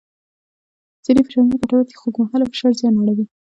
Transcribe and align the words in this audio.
ځینې 1.05 1.21
فشارونه 1.25 1.55
ګټور 1.61 1.81
دي 1.87 1.95
خو 1.99 2.05
اوږدمهاله 2.07 2.45
فشار 2.51 2.73
زیان 2.79 2.95
اړوي. 2.97 3.25